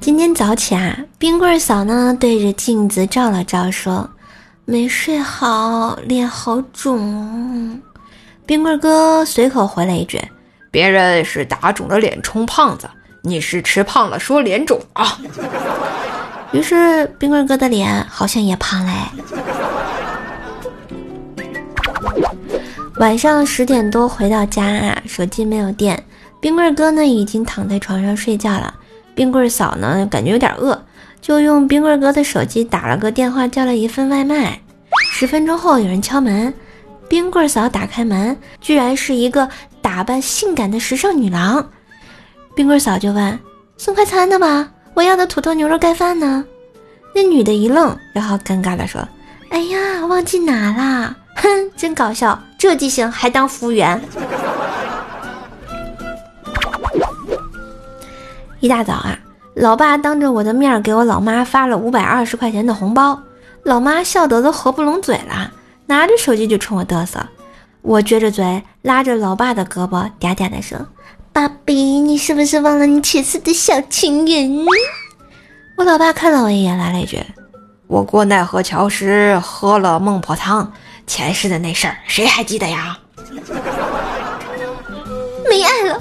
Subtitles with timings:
[0.00, 4.08] 今天早起啊，冰棍嫂呢对着镜子照了照，说
[4.64, 7.80] ：“没睡好，脸好肿。”
[8.44, 10.20] 冰棍哥随口回了一句
[10.70, 12.88] ：“别人是打肿了脸充胖子，
[13.22, 15.18] 你是吃胖了说脸肿啊。”
[16.52, 18.92] 于是冰棍哥的脸好像也胖嘞。
[22.96, 26.04] 晚上十点多回到家啊，手机没有电，
[26.40, 28.72] 冰棍哥呢已经躺在床上睡觉了。
[29.14, 30.80] 冰棍嫂呢感觉有点饿，
[31.20, 34.60] 就用冰棍哥的手机打了个电话，叫了一份外卖。
[35.12, 36.52] 十分钟后有人敲门，
[37.08, 39.48] 冰棍嫂打开门，居然是一个
[39.80, 41.64] 打扮性感的时尚女郎。
[42.56, 43.38] 冰棍嫂就问
[43.78, 44.68] ：“送快餐的吗？
[44.94, 46.44] 我要的土豆牛肉盖饭呢？”
[47.14, 49.00] 那女的一愣，然后尴尬的说
[49.50, 54.00] ：“哎呀，忘记拿啦。”哼，真搞笑，这记性还当服务员。
[58.64, 59.18] 一大早啊，
[59.54, 63.20] 老爸当着我的面给我老妈发了五百二十块钱的红包，
[63.62, 65.52] 老妈笑得都合不拢嘴了，
[65.84, 67.20] 拿着手机就冲我嘚瑟。
[67.82, 70.78] 我撅着嘴拉着老爸的胳膊，嗲嗲的说
[71.30, 74.64] ：“爸比，你是不是忘了你前世的小情人？”
[75.76, 77.22] 我老爸看了我一眼，来了一句
[77.86, 80.72] ：“我过奈何桥时喝了孟婆汤。”
[81.06, 82.96] 前世的那事儿，谁还记得呀？
[85.50, 86.00] 没爱了。